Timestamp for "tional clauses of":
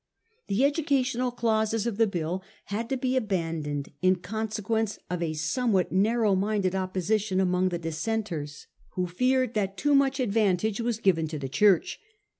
1.01-1.97